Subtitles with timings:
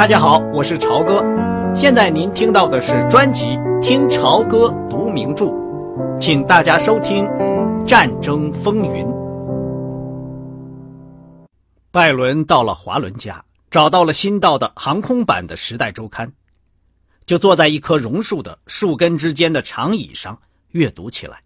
[0.00, 1.22] 大家好，我是朝哥。
[1.74, 3.44] 现在您听到的是专辑
[3.82, 5.44] 《听朝歌读名著》，
[6.18, 7.24] 请大家收听
[7.84, 9.04] 《战争风云》。
[11.90, 16.26] 拜伦到了华伦家，找到了新到的航空版的《时代周刊》，
[17.26, 21.42] 就坐在一棵榕树的树根之间的长椅上阅读起来。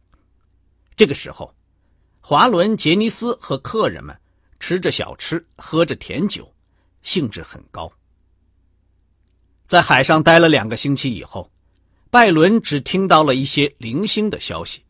[0.94, 1.52] 这个时候，
[2.20, 4.16] 华伦、杰尼斯和客人们
[4.60, 6.48] 吃着小吃，喝着甜酒，
[7.02, 7.90] 兴致很高。
[9.74, 11.50] 在海上待了两个星期以后，
[12.08, 14.84] 拜伦只听到了一些零星的消息。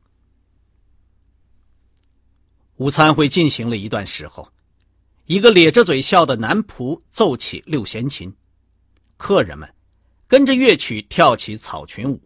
[2.77, 4.47] 午餐会进行了一段时候，
[5.25, 8.37] 一个咧着嘴笑的男仆奏起六弦琴，
[9.17, 9.75] 客人们
[10.29, 12.21] 跟着乐曲跳起草裙舞。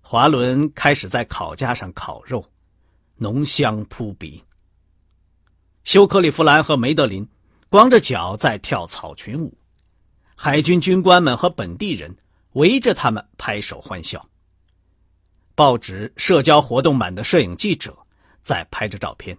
[0.00, 2.42] 华伦开始在烤架上烤肉，
[3.16, 4.42] 浓香扑鼻。
[5.84, 7.28] 休克里夫兰和梅德林
[7.68, 9.52] 光着脚在跳草裙舞。
[10.44, 12.16] 海军军官们和本地人
[12.54, 14.28] 围着他们拍手欢笑。
[15.54, 17.96] 报纸社交活动版的摄影记者
[18.40, 19.38] 在拍着照片。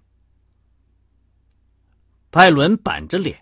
[2.30, 3.38] 拜伦板着脸，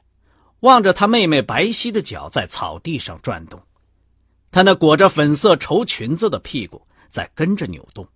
[0.62, 3.62] 望着他妹妹白皙的脚在草地上转动，
[4.50, 8.08] 他那裹着粉色绸裙子的屁股在跟着扭动。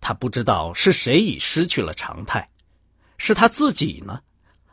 [0.00, 2.50] 他不知道是谁已失去了常态，
[3.16, 4.20] 是他自己呢，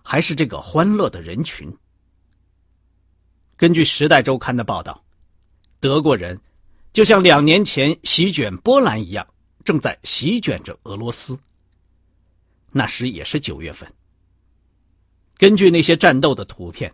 [0.02, 1.72] 还是这个欢乐的人群？
[3.64, 5.02] 根据《时代周刊》的报道，
[5.80, 6.38] 德国人
[6.92, 9.25] 就像两年前席卷波兰一样，
[9.64, 11.39] 正在席卷着俄罗斯。
[12.73, 13.89] 那时也是九月份。
[15.38, 16.94] 根据那些战斗的图片，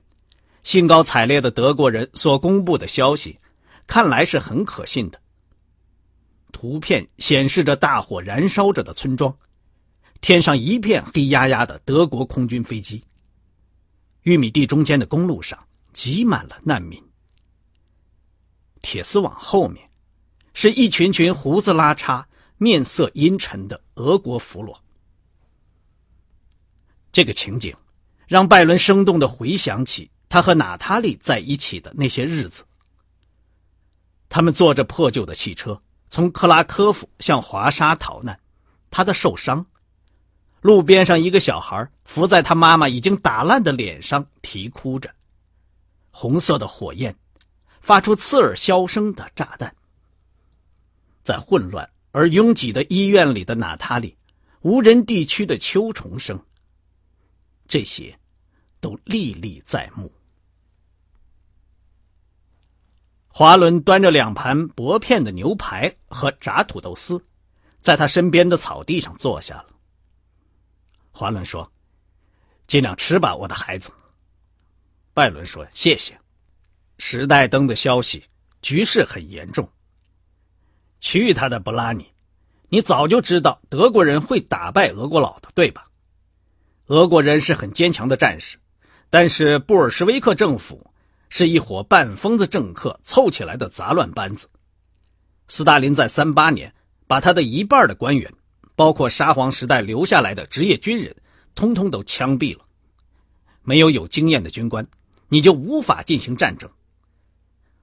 [0.61, 3.39] 兴高采烈的德国人所公布的消息，
[3.87, 5.19] 看来是很可信的。
[6.51, 9.35] 图片显示着大火燃烧着的村庄，
[10.21, 13.03] 天上一片黑压压的德国空军飞机。
[14.21, 15.57] 玉米地中间的公路上。
[15.93, 17.01] 挤满了难民。
[18.81, 19.89] 铁丝网后面，
[20.53, 22.23] 是一群群胡子拉碴、
[22.57, 24.75] 面色阴沉的俄国俘虏。
[27.11, 27.75] 这个情景，
[28.27, 32.63] 让拜伦生动的回想起他和娜塔莉在一起的那些日子。
[34.29, 38.39] 他们坐着破旧的汽车，从克拉科夫向华沙逃难。
[38.91, 39.65] 他的受伤，
[40.61, 45.13] 路边上一个小孩伏在他妈妈已经打烂的脸上啼哭着。
[46.21, 47.15] 红色的火焰，
[47.79, 49.73] 发出刺耳箫声的炸弹，
[51.23, 54.17] 在混乱而拥挤的医院里的纳塔里，
[54.59, 56.37] 无人地区的秋虫声，
[57.69, 58.19] 这些
[58.81, 60.11] 都历历在目。
[63.29, 67.25] 华伦端着两盘薄片的牛排和炸土豆丝，
[67.79, 69.67] 在他身边的草地上坐下了。
[71.11, 71.71] 华伦说
[72.67, 73.89] ：“尽量吃吧，我的孩子。”
[75.13, 76.17] 拜伦说：“谢谢。”
[76.97, 78.23] 时代登的消息，
[78.61, 79.67] 局势很严重。
[81.01, 82.05] 去他的布拉尼！
[82.69, 85.87] 你早就知道德国人会打败俄国佬的，对吧？
[86.87, 88.57] 俄国人是很坚强的战士，
[89.09, 90.91] 但是布尔什维克政府
[91.29, 94.47] 是一伙半疯子政客凑起来的杂乱班子。
[95.47, 96.73] 斯大林在三八年
[97.07, 98.31] 把他的一半的官员，
[98.75, 101.15] 包括沙皇时代留下来的职业军人，
[101.55, 102.65] 通通都枪毙了。
[103.63, 104.85] 没有有经验的军官。
[105.29, 106.69] 你就无法进行战争，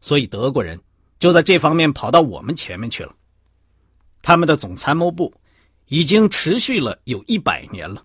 [0.00, 0.80] 所以德国人
[1.18, 3.14] 就在这方面跑到我们前面去了。
[4.20, 5.32] 他们的总参谋部
[5.86, 8.04] 已经持续了有一百年了。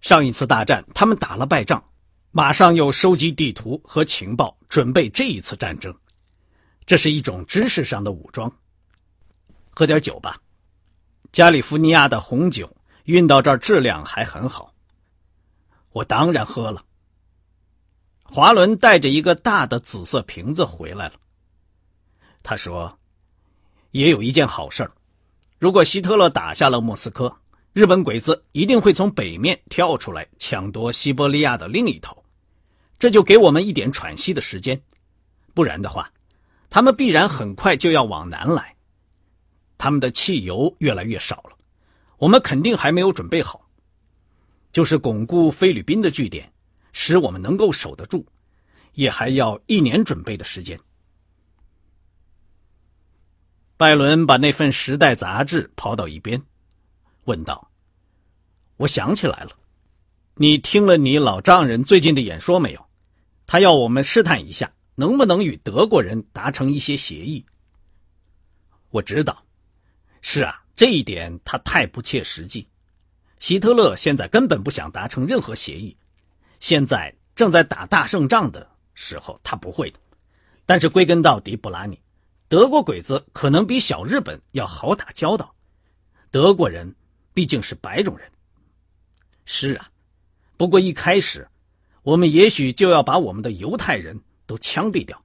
[0.00, 1.82] 上一次大战他们打了败仗，
[2.30, 5.92] 马上又收集地图和情报，准备这一次战争。
[6.86, 8.50] 这是一种知识上的武装。
[9.70, 10.40] 喝点酒吧，
[11.32, 14.72] 加利福尼亚的红酒运到这儿质量还很好。
[15.90, 16.84] 我当然喝了。
[18.30, 21.14] 华伦带着一个大的紫色瓶子回来了。
[22.42, 22.98] 他说
[23.92, 24.90] ：“也有一件好事儿，
[25.58, 27.34] 如果希特勒打下了莫斯科，
[27.72, 32.22] 日本鬼子一定会从北面跳出来抢夺西伯利亚的另一头，
[32.98, 34.78] 这就给我们一点喘息的时间。
[35.54, 36.12] 不然的话，
[36.68, 38.76] 他们必然很快就要往南来。
[39.78, 41.56] 他们的汽油越来越少了，
[42.18, 43.66] 我们肯定还没有准备好。
[44.70, 46.52] 就是巩固菲律宾的据点。”
[47.00, 48.26] 使我们能够守得住，
[48.94, 50.76] 也还要一年准备的时间。
[53.76, 56.42] 拜伦把那份《时代》杂志抛到一边，
[57.26, 57.70] 问道
[58.78, 59.50] ：“我想起来了，
[60.34, 62.84] 你听了你老丈人最近的演说没有？
[63.46, 67.46] 他要我们试探一下，能不能与德国人达成一些协议。”
[68.90, 69.46] 我知道，
[70.20, 72.66] 是啊，这一点他太不切实际。
[73.38, 75.96] 希特勒现在根本不想达成任何协议。
[76.60, 79.98] 现在正在打大胜仗的时候，他不会的。
[80.66, 81.98] 但是归根到底，布拉尼，
[82.48, 85.54] 德国鬼子可能比小日本要好打交道。
[86.30, 86.94] 德国人
[87.32, 88.30] 毕竟是白种人。
[89.46, 89.88] 是啊，
[90.56, 91.48] 不过一开始，
[92.02, 95.22] 我们也许就要把我们的犹太人都枪毙掉。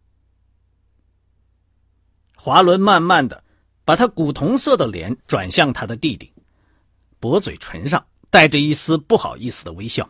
[2.38, 3.44] 华伦慢慢的
[3.84, 6.32] 把他古铜色的脸转向他的弟弟，
[7.20, 10.10] 薄嘴唇上带着一丝不好意思的微笑。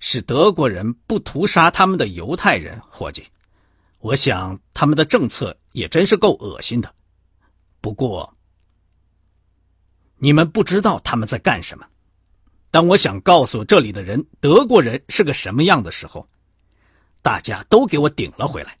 [0.00, 3.26] 是德国人不屠杀他们的犹太人，伙计。
[3.98, 6.94] 我想他们的政策也真是够恶心的。
[7.80, 8.32] 不过，
[10.16, 11.86] 你们不知道他们在干什么。
[12.70, 16.26] 当我想告诉这里的人德国人是个什么样的时候，
[17.22, 18.78] 大家都给我顶了回来。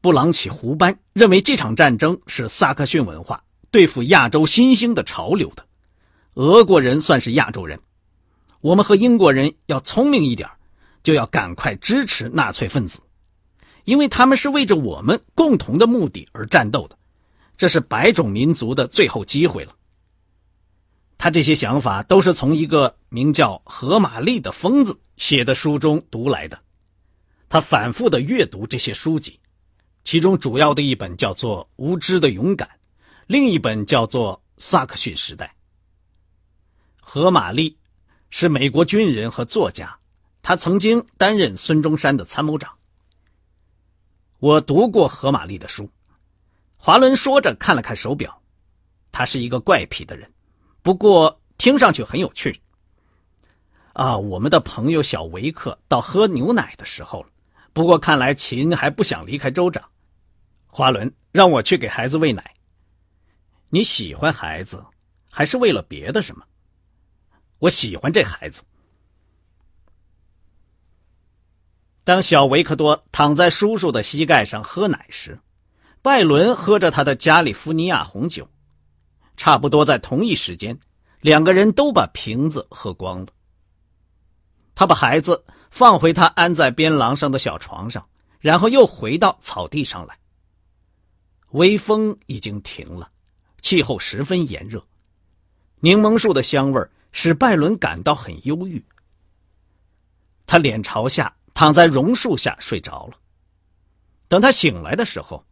[0.00, 5.64] 布朗奇胡班认为这场战争是萨克逊文化对付亚洲新兴的潮流的。
[6.34, 7.80] 俄国人算是亚洲人，
[8.64, 10.48] 我们和英国人要聪明一点，
[11.02, 12.98] 就要赶快支持纳粹分子。
[13.84, 16.96] 因为他们是为着我们共同的目的而战斗的，
[17.58, 19.76] 这是白种民族的最后机会了。
[21.18, 26.58] 他这些想法都是从一个名叫何玛丽的疯子写的书中读来的。
[27.50, 29.38] 他反复的阅读这些书籍，
[30.04, 32.66] 其中主要的一本叫做《无知的勇敢》，
[33.26, 35.44] 另一本叫做《萨克逊时代》。
[37.02, 37.76] 何玛丽
[38.36, 39.96] 是美国军人和作家，
[40.42, 42.76] 他曾经担任孙中山的参谋长。
[44.40, 45.88] 我读过何玛丽的书，
[46.76, 48.42] 华伦说着看了看手表，
[49.12, 50.28] 他是一个怪癖的人，
[50.82, 52.60] 不过听上去很有趣。
[53.92, 57.28] 啊，我们的朋友小维克到喝牛奶的时候了，
[57.72, 59.88] 不过看来秦还不想离开州长。
[60.66, 62.52] 华伦让我去给孩子喂奶。
[63.68, 64.84] 你喜欢孩子，
[65.30, 66.44] 还是为了别的什么？
[67.58, 68.62] 我喜欢这孩子。
[72.04, 75.38] 当小维克多躺在叔叔的膝盖上喝奶时，
[76.02, 78.46] 拜伦喝着他的加利福尼亚红酒。
[79.36, 80.78] 差不多在同一时间，
[81.20, 83.28] 两个人都把瓶子喝光了。
[84.74, 88.06] 他把孩子放回他安在边廊上的小床上，
[88.38, 90.18] 然后又回到草地上来。
[91.50, 93.10] 微风已经停了，
[93.60, 94.84] 气候十分炎热，
[95.80, 98.84] 柠檬树的香味使拜伦感到很忧郁。
[100.44, 101.34] 他脸朝下。
[101.56, 103.16] 躺在榕树下睡着了。
[104.26, 105.46] 等他醒来的时候，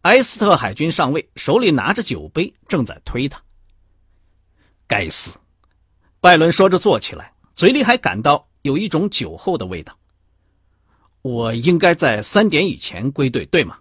[0.00, 3.38] 埃斯特海军上尉手里拿着酒杯，正在推他。
[4.86, 5.38] 该死！
[6.22, 9.94] 拜伦说着坐起来，嘴里还感到有一种酒后的味道。
[11.20, 13.78] 我应该在三点以前归队，对吗？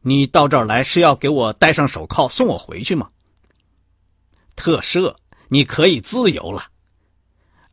[0.00, 3.08] 你到这儿来是要给我戴上手铐送我回去吗？
[4.56, 5.14] 特赦，
[5.50, 6.64] 你可以自由了。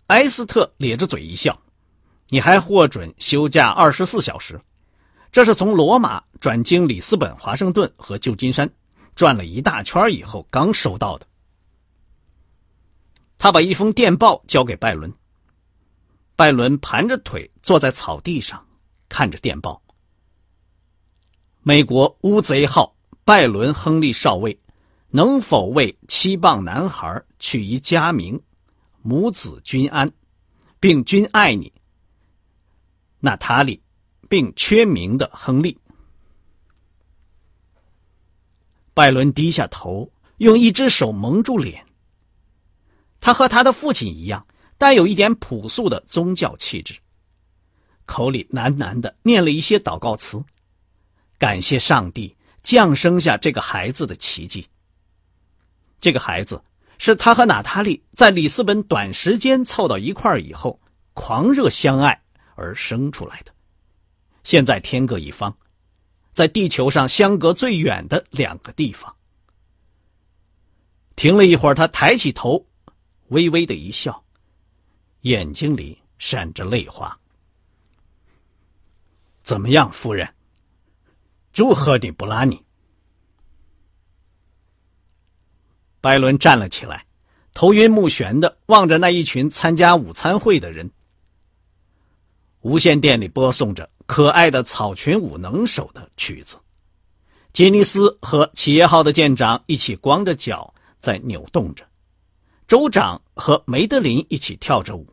[0.08, 1.58] 埃斯特咧着嘴一笑。
[2.30, 4.60] 你还获准休假二十四小时，
[5.32, 8.70] 这是从罗马转经里斯本、华盛顿和旧金山
[9.16, 11.26] 转了一大圈以后刚收到的。
[13.38, 15.10] 他把一封电报交给拜伦。
[16.36, 18.68] 拜伦盘着腿坐在草地上，
[19.08, 19.82] 看着电报。
[21.62, 24.60] 美国乌贼号拜伦·亨利少尉，
[25.10, 28.40] 能否为七磅男孩取一佳名，
[29.02, 30.12] 母子均安，
[30.80, 31.72] 并均爱你？
[33.20, 33.82] 娜塔莉，
[34.28, 35.80] 并缺名的亨利。
[38.94, 41.86] 拜伦低下头，用一只手蒙住脸。
[43.20, 44.46] 他和他的父亲一样，
[44.78, 46.96] 带有一点朴素的宗教气质，
[48.06, 50.44] 口里喃喃的念了一些祷告词，
[51.38, 54.68] 感谢上帝降生下这个孩子的奇迹。
[56.00, 56.62] 这个孩子
[56.98, 60.80] 是他和娜塔莉在里斯本短时间凑到一块儿以后，
[61.14, 62.22] 狂热相爱。
[62.60, 63.54] 而生出来的，
[64.44, 65.56] 现在天各一方，
[66.34, 69.16] 在地球上相隔最远的两个地方。
[71.16, 72.66] 停了一会儿，他抬起头，
[73.28, 74.24] 微微的一笑，
[75.22, 77.16] 眼睛里闪着泪花。
[79.44, 80.28] 怎么样，夫人？
[81.54, 82.60] 祝贺你，布拉尼。
[86.08, 87.06] 拜伦站了起来，
[87.54, 90.90] 头晕目眩的望着那一群参加午餐会的人。
[92.62, 96.56] 无线电里播送着可爱的草裙舞能手的曲子，
[97.52, 101.84] 杰尼斯和企业号的舰长一起光着脚在扭动着，
[102.70, 105.06] 州长和梅德林一起跳着舞，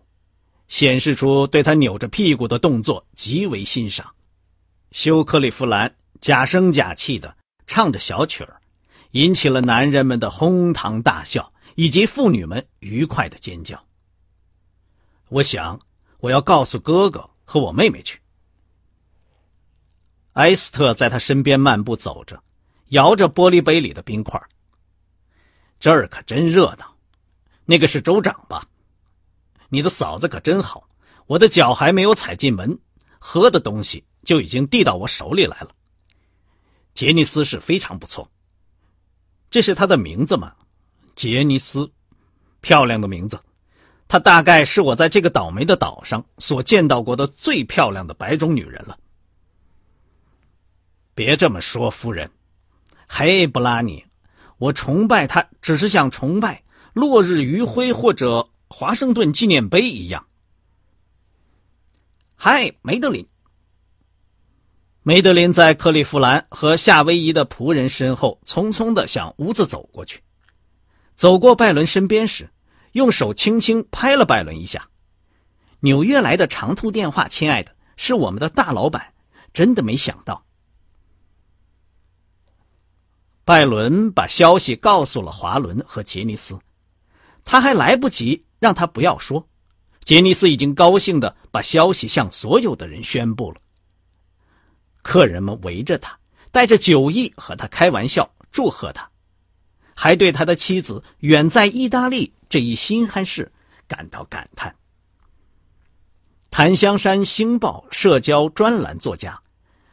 [0.68, 4.14] 显示出对他扭着屁股的动作极为欣赏。
[4.92, 7.36] 休克利夫兰假声假气的
[7.66, 8.60] 唱着小曲儿，
[9.14, 13.85] 引起了男人们的哄堂大笑，以及妇女们愉快的尖叫。
[15.28, 15.80] 我想。
[16.21, 18.18] 我要告诉哥哥和我妹妹去。
[20.33, 22.42] 埃斯特在他身边漫步走着，
[22.88, 24.40] 摇着玻璃杯里的冰块。
[25.78, 26.97] 这儿可真热闹，
[27.66, 28.66] 那个是州长吧？
[29.68, 30.88] 你的嫂子可真好，
[31.26, 32.78] 我的脚还没有踩进门，
[33.18, 35.73] 喝的东西就已经递到我手里来了。
[36.94, 38.26] 杰尼斯是非常不错，
[39.54, 40.52] 这是他的名字吗？
[41.14, 41.88] 杰尼斯，
[42.61, 43.38] 漂亮的名字。
[44.08, 48.99] 她大概是我在这个倒霉的岛上所见到过的最漂亮的白种女人了。
[51.14, 52.28] 别这么说，夫人。
[53.06, 54.04] 嘿，布拉尼，
[54.58, 60.26] 我崇拜她，只是像崇拜落日余晖或者华盛顿纪念碑一样。
[62.34, 63.25] 嗨，梅德林。
[65.06, 70.23] 梅德林在克利夫兰和夏威夷的仆人身后匆匆的向屋子走过去，
[71.14, 72.49] 走过拜伦身边时，
[72.92, 74.88] 用手轻轻拍了拜伦一下。
[75.80, 79.12] 纽约来的长途电话，亲爱的，是我们的大老板，
[79.52, 80.42] 真的没想到。
[83.44, 86.58] 拜伦把消息告诉了华伦和杰尼斯，
[87.44, 89.46] 他还来不及让他不要说，
[90.02, 93.61] 杰尼斯已经高兴的把消息向所有的人宣布了。
[95.04, 96.18] 客人们围着他，
[96.50, 99.08] 带着酒意和他开玩笑，祝贺他，
[99.94, 103.52] 还对他的妻子远在意大利这一新罕事
[103.87, 104.75] 感到感叹。
[106.50, 109.38] 檀香山星报社交专栏作家，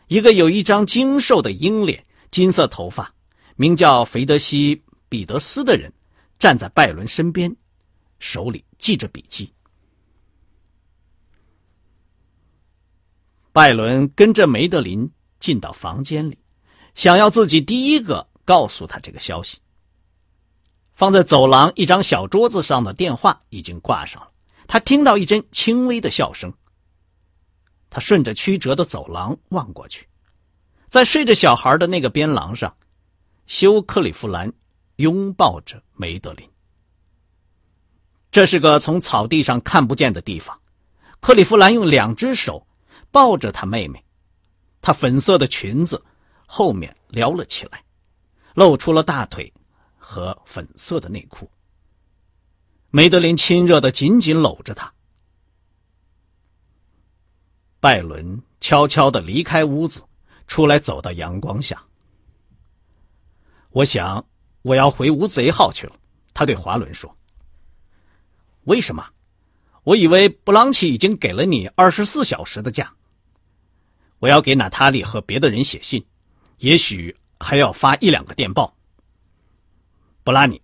[0.07, 3.13] 一个有一张精瘦的鹰脸、金色头发。
[3.57, 4.75] 名叫菲德西·
[5.09, 5.91] 彼得斯的人
[6.39, 7.53] 站在拜伦身边，
[8.19, 9.53] 手里记着笔记。
[13.51, 16.37] 拜伦跟着梅德林进到房间里，
[16.95, 19.57] 想要自己第一个告诉他这个消息。
[20.93, 24.31] 放在走廊一张小桌子上的电话已经挂上了，
[24.67, 26.53] 他听到一阵轻微的笑声。
[27.89, 30.07] 他顺着曲折的走廊望过去，
[30.87, 32.73] 在睡着小孩的那个边廊上。
[33.47, 34.49] 休克里夫兰
[34.95, 36.49] 拥抱着梅德林。
[38.31, 40.57] 这是个从草地上看不见的地方。
[41.19, 42.65] 克里夫兰用两只手
[43.11, 44.03] 抱着他妹妹，
[44.81, 46.03] 她粉色的裙子
[46.45, 47.83] 后面撩了起来，
[48.55, 49.51] 露出了大腿
[49.97, 51.49] 和粉色的内裤。
[52.89, 54.93] 梅德林亲热的紧紧搂着她。
[57.79, 60.03] 拜伦悄悄的离开屋子，
[60.47, 61.83] 出来走到阳光下。
[63.71, 64.25] 我想，
[64.61, 65.95] 我要回乌贼号去了。
[66.33, 67.17] 他对华伦说
[68.63, 69.09] ：“为什么？
[69.83, 72.93] 我以为布朗奇已经给了你二十四小时的假。
[74.21, 76.05] 我要给娜塔莉和别的人写信，
[76.59, 78.71] 也许还要发一两个电报。
[80.23, 80.61] 布拉尼，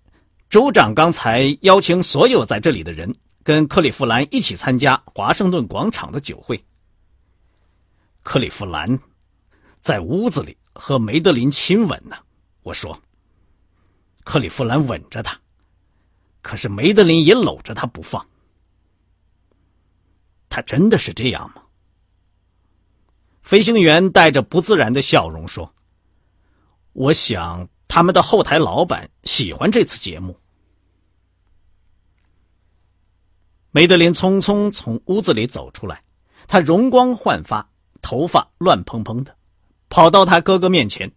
[0.47, 3.11] 州长刚才邀请所有在这里的人
[3.41, 6.63] 跟克利夫兰一起参加华盛顿广场的酒会。
[8.21, 8.99] 克利夫兰
[9.81, 12.15] 在屋子里和梅德林亲吻呢。”
[12.61, 13.01] 我说
[14.23, 15.35] ：“克利夫兰吻着他，
[16.43, 18.23] 可是梅德林也搂着他不放。
[20.47, 21.63] 他真的是这样吗？”
[23.47, 25.73] 飞行员带着不自然的笑容说
[26.91, 30.37] ：“我想他们的后台老板喜欢这次节目。”
[33.71, 36.03] 梅德林匆匆从屋子里走出来，
[36.45, 37.69] 他容光焕发，
[38.01, 39.33] 头发乱蓬蓬的，
[39.87, 41.09] 跑到他哥哥面前。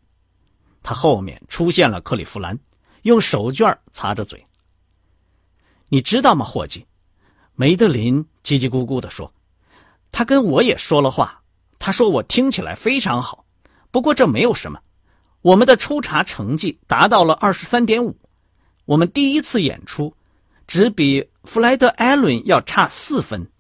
[0.85, 2.57] 他后面出现了克利夫兰，
[3.03, 4.47] 用手绢擦着嘴。
[5.89, 6.87] 你知道吗，伙计？
[7.57, 9.35] 梅德林叽叽咕咕地说
[10.13, 11.40] ：“他跟我也说了话，
[11.81, 13.45] 他说我听起来非常好。
[13.91, 14.81] 不过这没有什么，
[15.43, 18.17] 我们的抽查成绩达到了二十三点五，
[18.85, 20.15] 我们第一次演出
[20.69, 23.51] 只比弗莱德·艾伦要差四分。”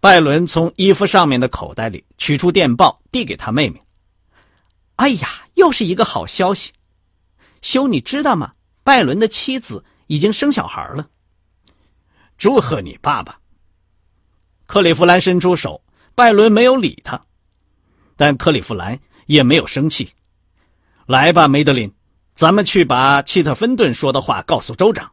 [0.00, 3.80] 拜伦从衣服上面的口袋里取出电报，递给他妹妹。
[4.96, 6.72] 哎呀，又是一个好消息，
[7.62, 8.54] 修，你知道吗？
[8.82, 11.08] 拜伦的妻子已经生小孩了。
[12.36, 13.38] 祝贺你，爸爸。
[14.66, 15.81] 克利夫兰伸出手，
[16.14, 17.24] 拜伦没有理他，
[18.16, 20.12] 但克利夫兰也没有生气。
[21.06, 21.92] 来吧，梅德林，
[22.34, 25.10] 咱们去把契特芬顿说的话告诉州长。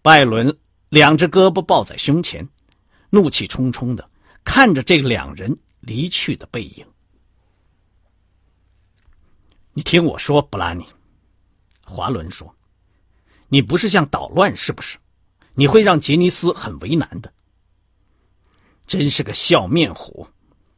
[0.00, 0.56] 拜伦
[0.88, 2.48] 两只胳膊抱在胸前，
[3.10, 4.08] 怒气冲冲的
[4.44, 6.86] 看着这两人离去的背影。
[9.72, 10.86] 你听我说，布拉尼，
[11.84, 12.54] 华伦说
[13.48, 14.98] ：“你不是想捣乱是不是？
[15.54, 17.32] 你会让杰尼斯很为难的。”
[18.90, 20.26] 真是个笑面虎，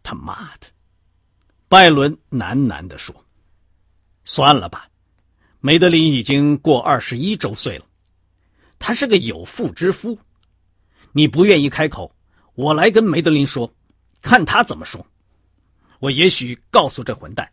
[0.02, 0.66] 他妈的！
[1.66, 3.24] 拜伦喃喃的说
[4.22, 4.86] ：“算了吧，
[5.60, 7.86] 梅德林已经过二十一周岁了，
[8.78, 10.18] 他是个有妇之夫。
[11.12, 12.14] 你不愿意开口，
[12.52, 13.72] 我来跟梅德林说，
[14.20, 15.06] 看他怎么说。
[15.98, 17.50] 我也许告诉这混蛋，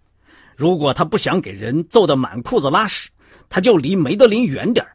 [0.57, 3.09] 如果他不想给人揍得满裤子拉屎，
[3.47, 4.85] 他就离梅德林远点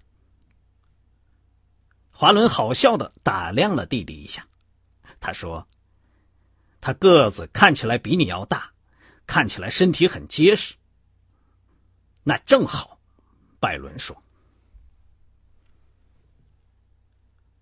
[2.10, 4.46] 华伦好笑的打量了弟弟一下，
[5.24, 5.66] 他说
[6.82, 8.72] ：“他个子看起来比你要大，
[9.26, 10.74] 看起来身体很结实。”
[12.24, 13.00] 那正好，
[13.58, 14.14] 拜伦说。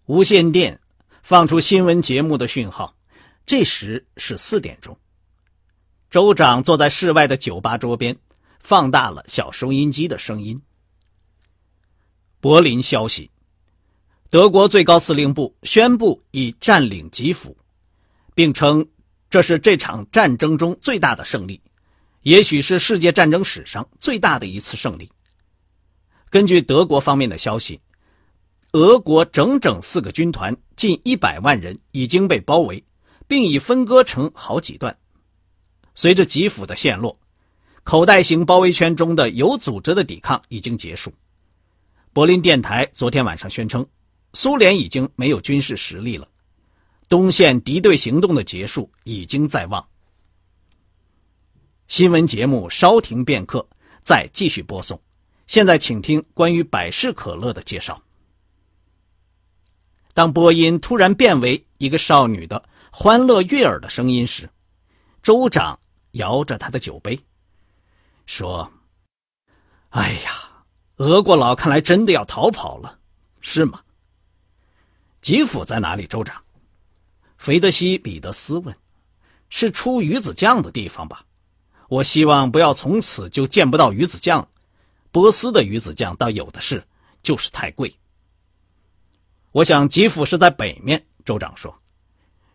[0.06, 0.80] 无线电
[1.22, 2.96] 放出新闻节目的讯号，
[3.46, 4.98] 这时是四点钟。
[6.10, 8.18] 州长坐在室外的酒吧桌边，
[8.58, 10.60] 放大了小收音机的声音。
[12.40, 13.30] 柏林消息：
[14.32, 17.54] 德国最高司令部宣布已占领基辅，
[18.34, 18.88] 并称
[19.28, 21.60] 这是这场战争中最大的胜利，
[22.22, 25.12] 也许是世界战争史上最大的一次胜利。
[26.30, 27.78] 根据德国方面的消息。
[28.72, 32.82] 俄国整整四个军团，近一百万人已经被包围，
[33.28, 34.96] 并已分割成好几段。
[35.94, 37.18] 随着基辅的陷落，
[37.84, 41.12] 口袋型包围圈中的有组织的抵抗已经结束。
[42.14, 43.86] 柏林电台昨天晚上宣称，
[44.34, 46.26] 苏联已经没有军事实力了，
[47.08, 49.86] 东线敌对行动的结束已经在望。
[51.88, 53.66] 新闻节目稍停片刻，
[54.02, 54.98] 再继续播送。
[55.46, 58.02] 现在请听关于百事可乐的介绍。
[60.14, 64.48] 当播音突然变为一个少女的欢乐悦耳的声音时，
[65.22, 65.78] 州长
[66.12, 67.18] 摇着他的酒杯，
[68.24, 68.72] 说
[69.90, 70.64] ：“哎呀，
[70.96, 72.98] 俄国佬看来真的要逃跑了，
[73.42, 73.82] 是吗？”
[75.22, 76.04] 吉府在哪里？
[76.04, 76.42] 州长，
[77.38, 78.76] 菲德西·彼得斯问
[79.48, 81.24] ：“是出鱼子酱的地方吧？
[81.88, 84.48] 我希望不要从此就见不到鱼子酱。
[85.12, 86.84] 波斯的鱼子酱倒有的是，
[87.22, 87.94] 就是太贵。”
[89.52, 91.06] 我想吉府是在北面。
[91.24, 91.72] 州长说：“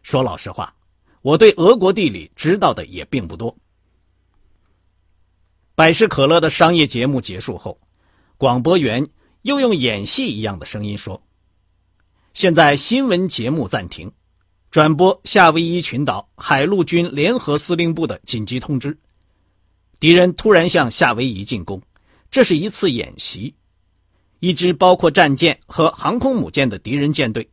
[0.04, 0.76] 说老实话，
[1.22, 3.56] 我对俄国地理知道的也并不多。”
[5.74, 7.80] 百事可乐的商业节目结束后，
[8.36, 9.08] 广播员
[9.44, 11.22] 又用演戏一样的声音说
[12.38, 14.12] ：“现在新闻节目暂停，
[14.70, 18.96] 转播夏威夷群岛海陆军联合司令部的紧急通知：
[20.00, 21.82] 敌人突然向夏威夷进攻，
[22.30, 23.56] 这是一次演习。”
[24.38, 27.50] 一支包括战舰和航空母舰的敌人舰队，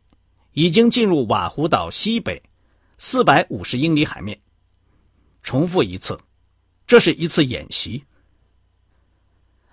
[0.51, 2.39] 已经进入瓦胡岛西北
[2.99, 4.39] 四百五十英里海面。
[5.41, 6.15] 重复一次，
[6.85, 8.03] 这是一次演习。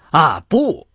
[0.09, 0.89] 啊，不，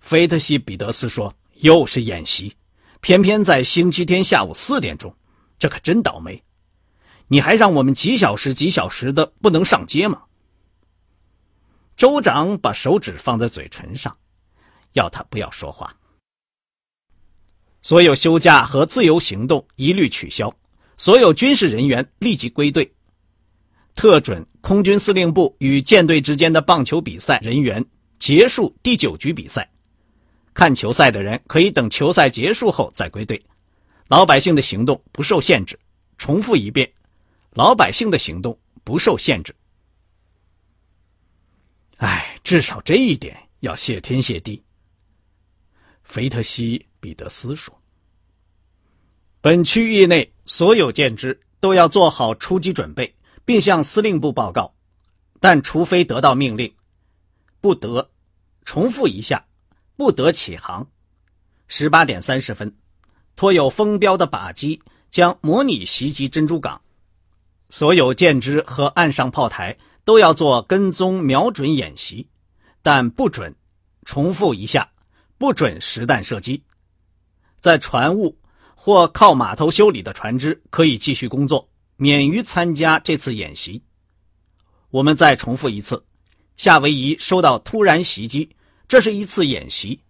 [0.00, 2.56] 菲特西彼得斯说，又是演习，
[3.00, 5.14] 偏偏在星期天下午四点钟，
[5.58, 6.42] 这可真倒霉。
[7.28, 10.22] 你还让我们几小时几小时的不能上街吗？
[11.96, 14.16] 州长把手指放在嘴唇上。
[14.94, 15.94] 要他不要说话。
[17.80, 20.52] 所有休假和自由行动一律取消，
[20.96, 22.92] 所有军事人员立即归队。
[23.94, 27.84] 特准空军司令部与舰队之间的棒球比赛人员
[28.18, 29.69] 结束第九局比赛。
[30.52, 33.40] 看球赛的人可以等球赛结束后再归队。
[34.08, 35.78] 老百姓的行动不受限制。
[36.18, 36.92] 重复一遍，
[37.54, 39.54] 老百姓的行动不受限制。
[41.96, 44.62] 哎，至少这一点要谢天谢地。
[46.02, 47.78] 菲特西·彼得斯说
[49.40, 54.74] ：“本区域内所有舰只都要做好出击准备，并向司令部报告。
[55.38, 56.74] 但除非得到命令，
[57.60, 58.10] 不得。
[58.66, 59.42] 重复一下，
[60.00, 60.88] 不得起航。
[61.68, 62.74] 十八点三十分，
[63.36, 66.80] 托有风标的靶机将模拟袭击珍珠港。
[67.68, 72.26] 所有舰只和岸上炮台都要做跟踪瞄准演习，
[72.80, 73.54] 但不准。
[74.06, 74.90] 重复一下。”
[75.36, 76.62] 不准实弹射击，
[77.60, 78.38] 在船坞
[78.74, 83.82] 或靠码头修理的船只可以继续工作，免于参加这次演习。
[84.90, 86.04] 我们再重复一次：
[86.58, 88.50] 夏威夷受到突然袭击，
[88.90, 90.02] 这是一次演习。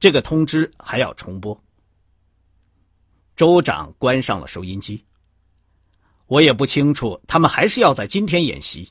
[0.00, 1.56] 这个通知还要重播。
[3.36, 5.04] 州长关上了收音机。
[6.26, 8.90] 我也不清楚，他们还是要在今天演习。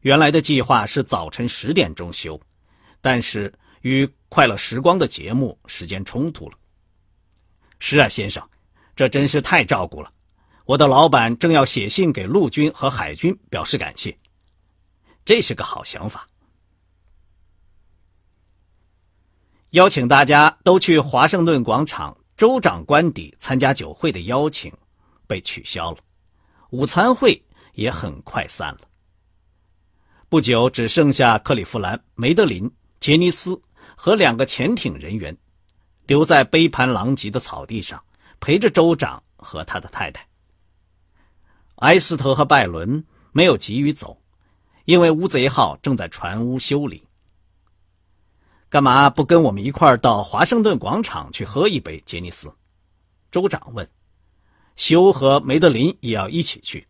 [0.00, 2.40] 原来的计划是早晨十点钟休，
[3.00, 3.54] 但是。
[3.82, 6.56] 与快乐时光的节目时间冲突了。
[7.80, 8.42] 是啊，先生，
[8.96, 10.10] 这真是太照顾了。
[10.64, 14.18] 我的老板正要写信给陆军和海军表示感谢，
[15.22, 16.26] 这是个好想法。
[19.74, 24.72] 邀请大家都去华盛顿广场州长官邸参加酒会的邀请
[25.26, 25.98] 被取消了，
[26.70, 28.82] 午餐会也很快散了。
[30.28, 33.60] 不久，只剩下克利夫兰、梅德林、杰尼斯。
[33.96, 35.34] 和两个潜艇人员
[36.06, 38.02] 留在杯盘狼藉的草地上，
[38.38, 40.26] 陪着州长和他的太太。
[41.76, 44.18] 埃斯特和拜伦没有急于走，
[44.84, 47.02] 因为乌贼号正在船坞修理。
[48.74, 52.02] 干嘛不跟我们一块儿到华盛顿广场去喝一杯？
[52.04, 52.52] 杰尼斯，
[53.30, 53.88] 州长问。
[54.74, 56.84] 修和梅德林也要一起去。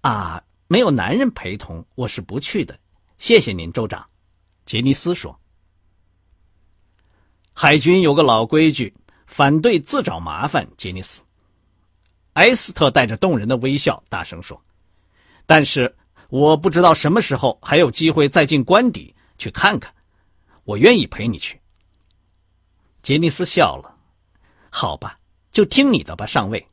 [0.00, 2.80] 啊，没有男人陪同，我是不去的。
[3.18, 4.08] 谢谢您，州长。
[4.64, 5.38] 杰尼斯说。
[7.52, 8.94] 海军有个老规矩，
[9.26, 10.66] 反对自找麻烦。
[10.78, 11.20] 杰尼斯，
[12.32, 14.58] 埃斯特带着动人的微笑大声说
[15.44, 15.94] ：“但是
[16.30, 19.94] 我不知道什么时候还有机会再进官邸去看看。”
[20.68, 21.58] 我愿意陪你去。
[23.02, 23.96] 杰尼斯笑了，
[24.68, 25.16] 好吧，
[25.50, 26.68] 就听你的吧，上尉。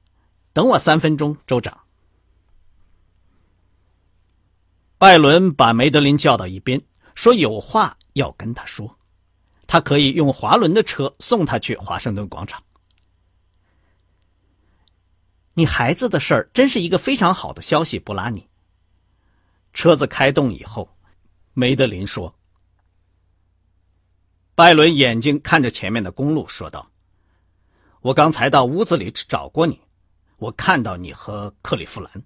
[0.51, 1.79] 等我三分钟，州长。
[4.97, 6.81] 拜伦把梅德林叫到一边，
[7.15, 8.93] 说有话要跟他说。
[9.65, 12.61] 他可以用华伦的车送他去华盛顿广场。
[15.53, 18.45] 你孩子的事儿真是一个非常好的消息，布拉尼。
[19.71, 20.89] 车子开动以后，
[21.53, 22.35] 梅德林说。
[24.55, 26.89] 拜伦眼睛看着前面的公路，说道
[27.99, 29.81] ：“我刚才到屋子里找过你，
[30.37, 32.23] 我看到你和克利夫兰。”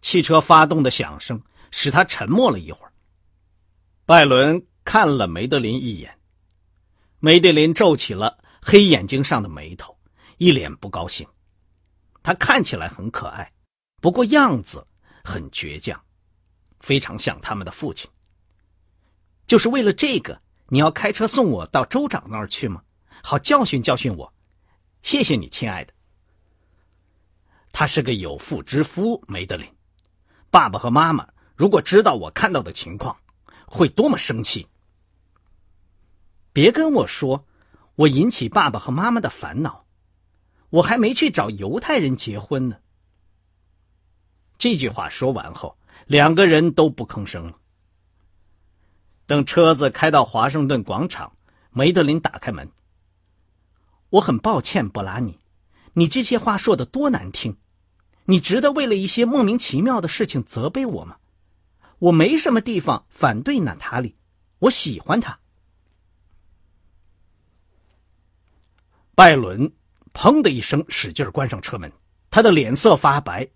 [0.00, 2.92] 汽车发动的响声使他沉默了一会儿。
[4.06, 6.18] 拜伦看了梅德林一眼，
[7.18, 9.94] 梅德林皱起了黑眼睛上的眉头，
[10.38, 11.28] 一脸不高兴。
[12.22, 13.52] 他看起来很可爱，
[14.00, 14.86] 不过样子
[15.22, 16.02] 很倔强，
[16.80, 18.08] 非常像他们的父亲。
[19.48, 22.82] 就是为了这个，你要开车送我到州长那儿去吗？
[23.22, 24.32] 好教训教训我。
[25.02, 25.94] 谢谢你，亲爱的。
[27.72, 29.66] 他是个有妇之夫，梅德林。
[30.50, 33.16] 爸爸和妈妈如果知道我看到的情况，
[33.66, 34.68] 会多么生气！
[36.52, 37.44] 别跟我说，
[37.94, 39.86] 我引起爸爸和妈妈的烦恼。
[40.68, 42.76] 我还没去找犹太人结婚呢。
[44.58, 47.58] 这句话说完后，两个人都不吭声了。
[49.28, 51.36] 等车子开到华盛顿广场，
[51.70, 52.70] 梅德林打开门。
[54.08, 55.38] 我很抱歉，布拉尼，
[55.92, 57.58] 你这些话说的多难听，
[58.24, 61.18] 你值得为了一些莫名其妙的事情责备我吗？
[61.98, 64.14] 我没什么地方反对娜塔莉，
[64.60, 65.38] 我喜欢她。
[69.14, 69.70] 拜伦
[70.14, 71.92] 砰的一声使劲关上车门，
[72.30, 73.46] 他的脸色发白，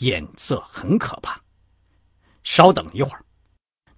[0.00, 1.40] 眼色很可怕。
[2.44, 3.24] 稍等一会儿。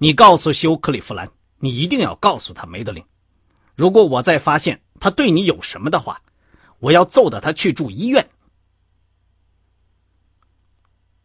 [0.03, 3.05] 你告诉休克里夫兰，你一定要告诉他梅德林，
[3.77, 6.23] 如果我再发现他对你有什么的话，
[6.79, 8.27] 我要揍得他去住医院。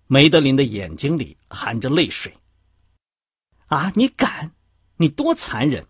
[0.08, 2.34] 梅德林的眼睛里含着泪水。
[3.68, 4.52] 啊，你敢？
[4.98, 5.86] 你多残忍！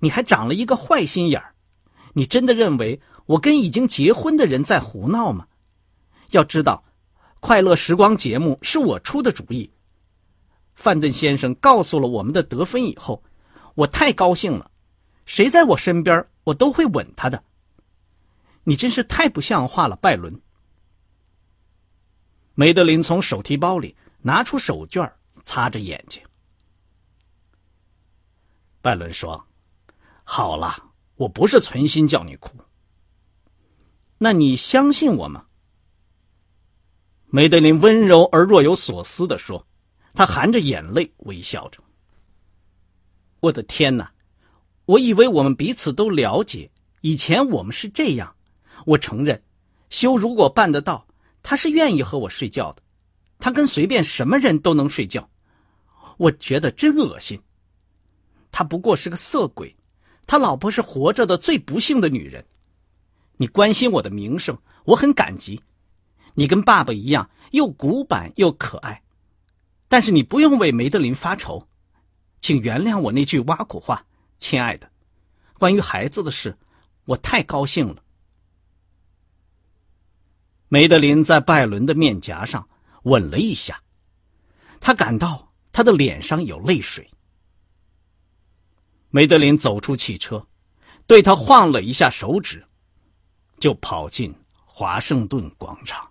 [0.00, 1.54] 你还长了一个坏心眼儿！
[2.14, 5.46] 你真的认为我跟已经结婚的人在胡闹吗？
[6.30, 6.82] 要知道，
[7.38, 9.70] 快乐时光节目是我出的主意。
[10.76, 13.24] 范顿先生告诉了我们的得分以后，
[13.74, 14.70] 我太高兴了。
[15.24, 17.42] 谁在我身边，我都会吻他的。
[18.62, 20.40] 你真是太不像话了，拜伦。
[22.54, 25.10] 梅德林从手提包里拿出手绢
[25.44, 26.22] 擦着眼睛。
[28.80, 29.46] 拜伦说
[30.22, 32.56] ：“好了，我不是存心叫你哭。
[34.18, 35.46] 那你相信我吗？”
[37.26, 39.66] 梅德林温柔而若有所思的说。
[40.16, 41.78] 他含着眼泪微笑着。
[43.40, 44.10] 我的天哪！
[44.86, 46.70] 我以为我们彼此都了解。
[47.02, 48.34] 以前我们是这样。
[48.86, 49.42] 我承认，
[49.90, 51.06] 修如果办得到，
[51.42, 52.82] 他是愿意和我睡觉的。
[53.38, 55.28] 他跟随便什么人都能睡觉。
[56.16, 57.40] 我觉得真恶心。
[58.50, 59.76] 他不过是个色鬼。
[60.26, 62.44] 他老婆是活着的最不幸的女人。
[63.36, 65.60] 你关心我的名声，我很感激。
[66.34, 69.02] 你跟爸爸一样，又古板又可爱。
[69.88, 71.66] 但是你不用为梅德林发愁，
[72.40, 74.04] 请原谅我那句挖苦话，
[74.38, 74.90] 亲爱的。
[75.58, 76.56] 关于孩子的事，
[77.04, 78.02] 我太高兴了。
[80.68, 82.68] 梅德林在拜伦的面颊上
[83.04, 83.80] 吻了一下，
[84.80, 87.08] 他感到他的脸上有泪水。
[89.10, 90.46] 梅德林走出汽车，
[91.06, 92.66] 对他晃了一下手指，
[93.60, 96.10] 就跑进华盛顿广场。